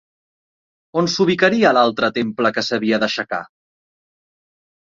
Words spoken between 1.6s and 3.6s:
l'altre temple que s'havia d'aixecar?